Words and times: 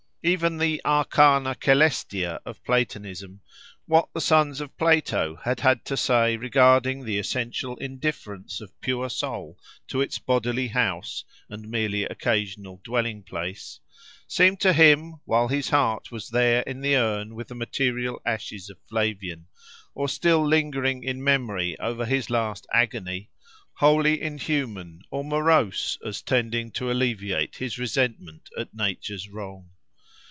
Even 0.23 0.57
the 0.59 0.79
Arcana 0.85 1.55
Celestia 1.55 2.39
of 2.45 2.63
Platonism—what 2.63 4.07
the 4.13 4.21
sons 4.21 4.61
of 4.61 4.77
Plato 4.77 5.37
had 5.37 5.61
had 5.61 5.83
to 5.85 5.97
say 5.97 6.37
regarding 6.37 7.03
the 7.03 7.17
essential 7.17 7.75
indifference 7.77 8.61
of 8.61 8.79
pure 8.81 9.09
soul 9.09 9.57
to 9.87 9.99
its 9.99 10.19
bodily 10.19 10.67
house 10.67 11.23
and 11.49 11.67
merely 11.71 12.03
occasional 12.03 12.79
dwelling 12.83 13.23
place—seemed 13.23 14.59
to 14.59 14.73
him 14.73 15.15
while 15.25 15.47
his 15.47 15.69
heart 15.71 16.11
was 16.11 16.29
there 16.29 16.61
in 16.67 16.81
the 16.81 16.95
urn 16.95 17.33
with 17.33 17.47
the 17.47 17.55
material 17.55 18.21
ashes 18.23 18.69
of 18.69 18.77
Flavian, 18.87 19.47
or 19.95 20.07
still 20.07 20.47
lingering 20.47 21.03
in 21.03 21.23
memory 21.23 21.75
over 21.79 22.05
his 22.05 22.29
last 22.29 22.67
agony, 22.71 23.31
wholly 23.73 24.21
inhuman 24.21 25.01
or 25.09 25.23
morose, 25.23 25.97
as 26.05 26.21
tending 26.21 26.69
to 26.69 26.91
alleviate 26.91 27.55
his 27.55 27.79
resentment 27.79 28.51
at 28.55 28.71
nature's 28.71 29.27
wrong. 29.27 29.71